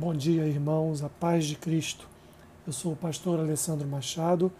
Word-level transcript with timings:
Bom 0.00 0.14
dia, 0.14 0.46
irmãos, 0.46 1.02
a 1.02 1.08
paz 1.08 1.44
de 1.44 1.56
Cristo. 1.56 2.08
Eu 2.64 2.72
sou 2.72 2.92
o 2.92 2.96
pastor 2.96 3.40
Alessandro 3.40 3.84
Machado 3.84 4.52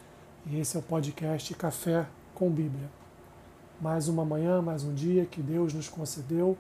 e 0.45 0.59
esse 0.59 0.77
é 0.77 0.81
o 0.81 0.83
podcast 0.83 1.55
Café 1.55 2.09
com 2.35 2.51
Bíblia. 2.51 2.91
Mais 3.81 4.09
uma 4.09 4.25
manhã, 4.25 4.61
mais 4.61 4.83
um 4.83 4.93
dia 4.93 5.27
que 5.27 5.41
Deus 5.41 5.73
nos 5.73 5.89
concedeu 5.89 6.59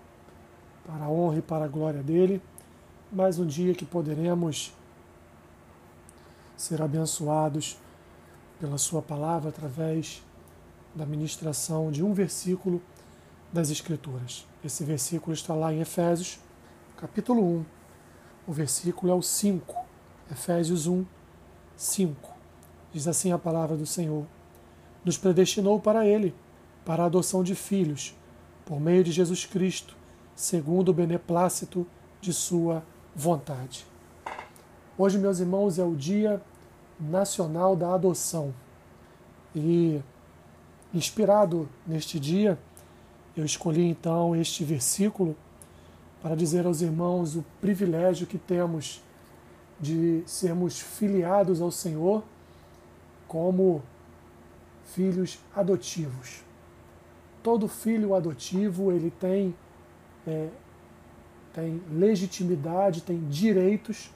para 0.86 1.06
a 1.06 1.10
honra 1.10 1.38
e 1.38 1.42
para 1.42 1.64
a 1.64 1.68
glória 1.68 2.04
dele. 2.04 2.40
Mais 3.11 3.41
um 3.41 3.46
dia 3.46 3.75
que 3.75 3.84
poderemos 3.84 4.72
ser 6.56 6.80
abençoados 6.80 7.76
pela 8.60 8.79
Sua 8.79 9.02
palavra 9.02 9.48
através 9.48 10.22
da 10.95 11.04
ministração 11.04 11.90
de 11.90 12.04
um 12.04 12.14
versículo 12.14 12.80
das 13.52 13.70
Escrituras. 13.70 14.46
Esse 14.64 14.84
versículo 14.84 15.34
está 15.34 15.52
lá 15.52 15.74
em 15.74 15.80
Efésios, 15.80 16.38
capítulo 16.96 17.42
1. 17.42 17.77
O 18.48 18.52
versículo 18.52 19.12
é 19.12 19.14
o 19.14 19.20
5. 19.20 19.76
Efésios 20.32 20.86
1, 20.86 21.04
5. 21.76 22.32
Diz 22.94 23.06
assim 23.06 23.30
a 23.30 23.36
palavra 23.36 23.76
do 23.76 23.84
Senhor: 23.84 24.25
Nos 25.04 25.18
predestinou 25.18 25.79
para 25.79 26.06
Ele, 26.06 26.34
para 26.82 27.03
a 27.03 27.06
adoção 27.06 27.42
de 27.42 27.54
filhos, 27.54 28.16
por 28.64 28.80
meio 28.80 29.04
de 29.04 29.12
Jesus 29.12 29.44
Cristo, 29.44 29.94
segundo 30.34 30.89
o 30.89 30.94
beneplácito 30.94 31.86
de 32.22 32.33
Sua 32.33 32.83
vontade. 33.14 33.86
Hoje, 34.97 35.19
meus 35.19 35.41
irmãos, 35.41 35.78
é 35.78 35.84
o 35.84 35.94
Dia 35.94 36.41
Nacional 36.98 37.77
da 37.77 37.92
Adoção. 37.92 38.55
E, 39.55 40.00
inspirado 40.94 41.69
neste 41.86 42.19
dia, 42.19 42.58
eu 43.36 43.44
escolhi 43.44 43.84
então 43.84 44.34
este 44.34 44.64
versículo 44.64 45.36
para 46.22 46.34
dizer 46.34 46.67
aos 46.67 46.83
irmãos 46.83 47.36
o 47.36 47.45
privilégio 47.61 48.27
que 48.27 48.39
temos 48.39 49.03
de 49.81 50.22
sermos 50.27 50.81
filiados 50.81 51.61
ao 51.61 51.70
Senhor 51.70 52.23
como 53.29 53.83
filhos 54.84 55.39
adotivos. 55.55 56.42
Todo 57.42 57.69
filho 57.69 58.15
adotivo 58.15 58.91
ele 58.91 59.11
tem, 59.11 59.55
é, 60.27 60.48
tem 61.53 61.81
legitimidade, 61.91 63.03
tem 63.03 63.20
direitos 63.29 64.11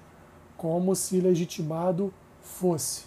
como 0.56 0.96
se 0.96 1.20
legitimado 1.20 2.12
fosse. 2.40 3.04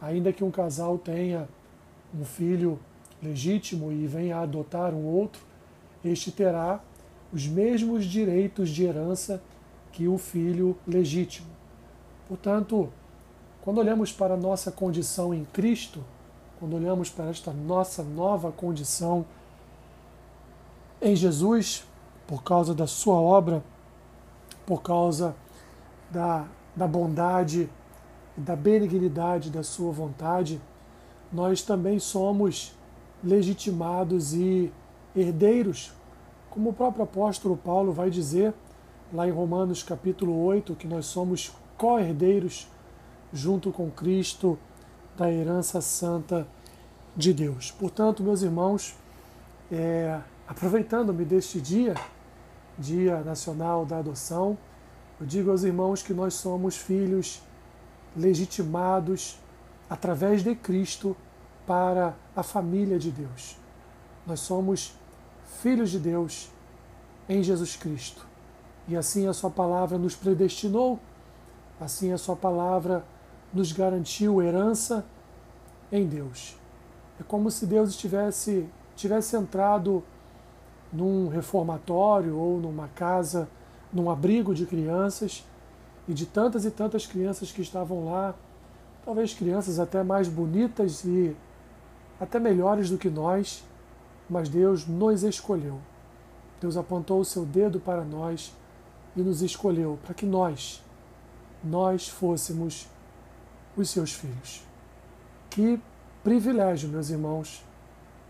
Ainda 0.00 0.32
que 0.32 0.44
um 0.44 0.50
casal 0.50 0.96
tenha 0.98 1.48
um 2.14 2.24
filho 2.24 2.78
legítimo 3.22 3.92
e 3.92 4.06
venha 4.06 4.36
a 4.36 4.42
adotar 4.42 4.94
um 4.94 5.04
outro, 5.04 5.42
este 6.04 6.30
terá 6.30 6.80
os 7.36 7.46
mesmos 7.46 8.06
direitos 8.06 8.70
de 8.70 8.84
herança 8.84 9.42
que 9.92 10.08
o 10.08 10.16
filho 10.16 10.74
legítimo. 10.86 11.48
Portanto, 12.26 12.88
quando 13.60 13.76
olhamos 13.76 14.10
para 14.10 14.32
a 14.32 14.36
nossa 14.38 14.72
condição 14.72 15.34
em 15.34 15.44
Cristo, 15.44 16.02
quando 16.58 16.76
olhamos 16.76 17.10
para 17.10 17.26
esta 17.26 17.52
nossa 17.52 18.02
nova 18.02 18.50
condição 18.50 19.26
em 21.02 21.14
Jesus, 21.14 21.84
por 22.26 22.42
causa 22.42 22.74
da 22.74 22.86
Sua 22.86 23.16
obra, 23.16 23.62
por 24.64 24.80
causa 24.80 25.36
da, 26.10 26.46
da 26.74 26.88
bondade 26.88 27.68
e 28.34 28.40
da 28.40 28.56
benignidade 28.56 29.50
da 29.50 29.62
Sua 29.62 29.92
vontade, 29.92 30.58
nós 31.30 31.60
também 31.60 31.98
somos 31.98 32.74
legitimados 33.22 34.32
e 34.32 34.72
herdeiros, 35.14 35.92
como 36.56 36.70
o 36.70 36.72
próprio 36.72 37.04
apóstolo 37.04 37.54
Paulo 37.54 37.92
vai 37.92 38.08
dizer 38.08 38.54
lá 39.12 39.28
em 39.28 39.30
Romanos 39.30 39.82
capítulo 39.82 40.42
8, 40.42 40.74
que 40.74 40.88
nós 40.88 41.04
somos 41.04 41.52
co-herdeiros 41.76 42.66
junto 43.30 43.70
com 43.70 43.90
Cristo 43.90 44.58
da 45.18 45.30
herança 45.30 45.82
santa 45.82 46.48
de 47.14 47.34
Deus. 47.34 47.70
Portanto, 47.72 48.22
meus 48.22 48.40
irmãos, 48.40 48.96
é, 49.70 50.18
aproveitando-me 50.48 51.26
deste 51.26 51.60
dia, 51.60 51.92
Dia 52.78 53.20
Nacional 53.20 53.84
da 53.84 53.98
Adoção, 53.98 54.56
eu 55.20 55.26
digo 55.26 55.50
aos 55.50 55.62
irmãos 55.62 56.02
que 56.02 56.14
nós 56.14 56.32
somos 56.32 56.74
filhos 56.74 57.42
legitimados 58.16 59.38
através 59.90 60.42
de 60.42 60.54
Cristo 60.54 61.14
para 61.66 62.14
a 62.34 62.42
família 62.42 62.98
de 62.98 63.10
Deus. 63.10 63.58
Nós 64.26 64.40
somos 64.40 64.94
filhos 65.46 65.90
de 65.90 65.98
Deus 65.98 66.50
em 67.28 67.42
Jesus 67.42 67.76
Cristo. 67.76 68.26
E 68.86 68.96
assim 68.96 69.26
a 69.26 69.32
Sua 69.32 69.50
palavra 69.50 69.98
nos 69.98 70.14
predestinou, 70.14 70.98
assim 71.80 72.12
a 72.12 72.18
Sua 72.18 72.36
palavra 72.36 73.04
nos 73.52 73.72
garantiu 73.72 74.42
herança 74.42 75.04
em 75.90 76.06
Deus. 76.06 76.56
É 77.18 77.22
como 77.22 77.50
se 77.50 77.66
Deus 77.66 77.90
estivesse 77.90 78.68
tivesse 78.94 79.36
entrado 79.36 80.02
num 80.90 81.28
reformatório 81.28 82.36
ou 82.36 82.58
numa 82.58 82.88
casa, 82.88 83.46
num 83.92 84.10
abrigo 84.10 84.54
de 84.54 84.64
crianças, 84.64 85.44
e 86.08 86.14
de 86.14 86.24
tantas 86.24 86.64
e 86.64 86.70
tantas 86.70 87.06
crianças 87.06 87.50
que 87.50 87.60
estavam 87.60 88.06
lá, 88.06 88.34
talvez 89.04 89.34
crianças 89.34 89.78
até 89.78 90.02
mais 90.02 90.28
bonitas 90.28 91.04
e 91.04 91.36
até 92.20 92.38
melhores 92.38 92.88
do 92.88 92.96
que 92.96 93.10
nós, 93.10 93.64
mas 94.28 94.48
Deus 94.48 94.86
nos 94.86 95.22
escolheu. 95.22 95.78
Deus 96.60 96.76
apontou 96.76 97.20
o 97.20 97.24
seu 97.24 97.44
dedo 97.44 97.78
para 97.78 98.04
nós 98.04 98.52
e 99.14 99.20
nos 99.20 99.42
escolheu 99.42 99.98
para 100.04 100.14
que 100.14 100.26
nós, 100.26 100.82
nós 101.62 102.08
fôssemos 102.08 102.88
os 103.76 103.90
seus 103.90 104.12
filhos. 104.12 104.62
Que 105.50 105.80
privilégio, 106.22 106.88
meus 106.88 107.10
irmãos, 107.10 107.64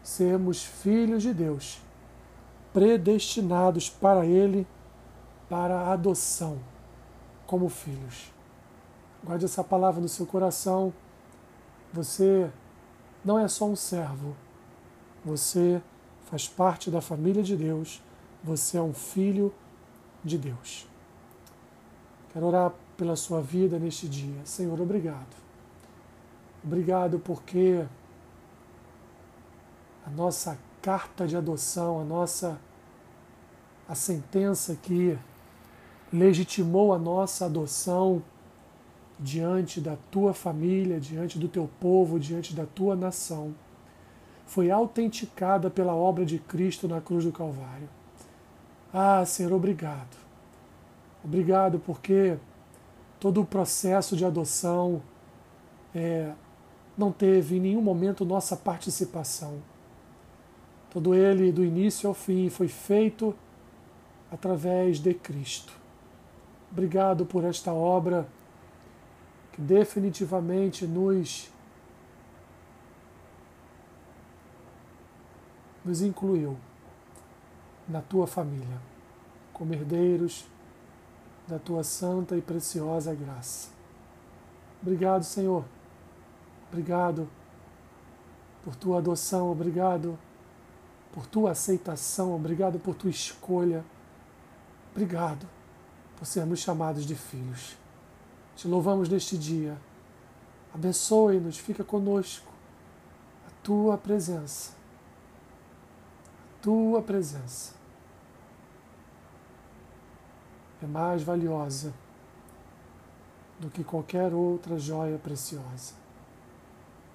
sermos 0.02 0.64
filhos 0.64 1.22
de 1.22 1.32
Deus, 1.32 1.80
predestinados 2.72 3.88
para 3.88 4.26
Ele, 4.26 4.66
para 5.48 5.80
a 5.80 5.92
adoção 5.92 6.58
como 7.46 7.68
filhos. 7.68 8.32
Guarde 9.24 9.44
essa 9.44 9.64
palavra 9.64 10.00
no 10.00 10.08
seu 10.08 10.26
coração. 10.26 10.92
Você 11.92 12.50
não 13.24 13.38
é 13.38 13.48
só 13.48 13.64
um 13.64 13.76
servo. 13.76 14.36
Você 15.26 15.82
faz 16.30 16.46
parte 16.46 16.88
da 16.88 17.00
família 17.00 17.42
de 17.42 17.56
Deus. 17.56 18.00
Você 18.44 18.78
é 18.78 18.80
um 18.80 18.94
filho 18.94 19.52
de 20.22 20.38
Deus. 20.38 20.86
Quero 22.32 22.46
orar 22.46 22.72
pela 22.96 23.16
sua 23.16 23.42
vida 23.42 23.76
neste 23.76 24.08
dia. 24.08 24.40
Senhor, 24.44 24.80
obrigado. 24.80 25.34
Obrigado 26.62 27.18
porque 27.18 27.84
a 30.06 30.10
nossa 30.10 30.56
carta 30.80 31.26
de 31.26 31.36
adoção, 31.36 32.00
a 32.00 32.04
nossa 32.04 32.60
a 33.88 33.96
sentença 33.96 34.76
que 34.76 35.18
legitimou 36.12 36.92
a 36.92 36.98
nossa 36.98 37.46
adoção 37.46 38.22
diante 39.18 39.80
da 39.80 39.96
tua 40.10 40.32
família, 40.32 41.00
diante 41.00 41.36
do 41.36 41.48
teu 41.48 41.68
povo, 41.80 42.18
diante 42.20 42.54
da 42.54 42.66
tua 42.66 42.94
nação, 42.94 43.54
foi 44.46 44.70
autenticada 44.70 45.68
pela 45.68 45.94
obra 45.94 46.24
de 46.24 46.38
Cristo 46.38 46.88
na 46.88 47.00
cruz 47.00 47.24
do 47.24 47.32
Calvário. 47.32 47.88
Ah, 48.92 49.24
Senhor, 49.26 49.52
obrigado. 49.52 50.16
Obrigado 51.22 51.80
porque 51.80 52.38
todo 53.18 53.42
o 53.42 53.44
processo 53.44 54.16
de 54.16 54.24
adoção 54.24 55.02
é, 55.94 56.32
não 56.96 57.10
teve 57.10 57.56
em 57.56 57.60
nenhum 57.60 57.82
momento 57.82 58.24
nossa 58.24 58.56
participação. 58.56 59.58
Todo 60.90 61.14
ele, 61.14 61.50
do 61.50 61.64
início 61.64 62.08
ao 62.08 62.14
fim, 62.14 62.48
foi 62.48 62.68
feito 62.68 63.34
através 64.30 64.98
de 64.98 65.12
Cristo. 65.12 65.72
Obrigado 66.70 67.26
por 67.26 67.44
esta 67.44 67.72
obra 67.72 68.26
que 69.52 69.60
definitivamente 69.60 70.86
nos 70.86 71.50
nos 75.86 76.02
incluiu 76.02 76.56
na 77.88 78.02
tua 78.02 78.26
família, 78.26 78.80
como 79.52 79.72
herdeiros 79.72 80.44
da 81.46 81.60
tua 81.60 81.84
santa 81.84 82.36
e 82.36 82.42
preciosa 82.42 83.14
graça. 83.14 83.68
Obrigado, 84.82 85.22
Senhor. 85.22 85.64
Obrigado 86.68 87.28
por 88.64 88.74
tua 88.74 88.98
adoção, 88.98 89.50
obrigado 89.50 90.18
por 91.12 91.24
tua 91.26 91.52
aceitação, 91.52 92.34
obrigado 92.34 92.80
por 92.80 92.96
tua 92.96 93.08
escolha. 93.08 93.84
Obrigado 94.90 95.46
por 96.18 96.26
sermos 96.26 96.58
chamados 96.58 97.06
de 97.06 97.14
filhos. 97.14 97.76
Te 98.56 98.66
louvamos 98.66 99.08
neste 99.08 99.38
dia. 99.38 99.76
Abençoe-nos, 100.74 101.58
fica 101.58 101.84
conosco. 101.84 102.50
A 103.46 103.50
tua 103.62 103.96
presença. 103.96 104.75
Tua 106.66 107.00
presença 107.00 107.74
é 110.82 110.86
mais 110.86 111.22
valiosa 111.22 111.94
do 113.60 113.70
que 113.70 113.84
qualquer 113.84 114.34
outra 114.34 114.76
joia 114.76 115.16
preciosa, 115.16 115.94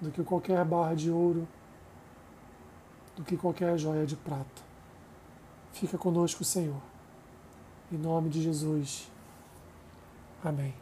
do 0.00 0.10
que 0.10 0.24
qualquer 0.24 0.64
barra 0.64 0.94
de 0.94 1.10
ouro, 1.10 1.46
do 3.14 3.22
que 3.22 3.36
qualquer 3.36 3.76
joia 3.76 4.06
de 4.06 4.16
prata. 4.16 4.62
Fica 5.70 5.98
conosco, 5.98 6.42
Senhor. 6.42 6.80
Em 7.92 7.98
nome 7.98 8.30
de 8.30 8.40
Jesus. 8.40 9.06
Amém. 10.42 10.81